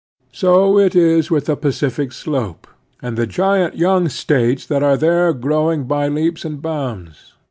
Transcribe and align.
So 0.31 0.79
it 0.79 0.95
is 0.95 1.29
with 1.29 1.45
the 1.45 1.55
Pacific 1.55 2.11
slope, 2.11 2.65
and 3.03 3.15
the 3.15 3.27
giant 3.27 3.77
young 3.77 4.09
States 4.09 4.65
that 4.65 4.81
are 4.81 4.97
there 4.97 5.31
growing 5.31 5.83
by 5.83 6.07
leaps 6.07 6.43
and 6.43 6.59
bounds. 6.59 7.33